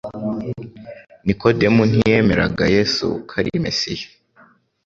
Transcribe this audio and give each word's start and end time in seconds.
Nikodemu 1.25 1.81
ntiyemeraga 1.89 2.63
Yesu 2.75 3.05
ko 3.27 3.33
ari 3.39 3.51
Mesiya, 3.63 4.07